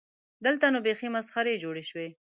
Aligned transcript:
دلته 0.45 0.65
نو 0.73 0.79
بیخي 0.85 1.07
مسخرې 1.15 1.61
جوړې 1.63 1.83
شوې. 1.89 2.07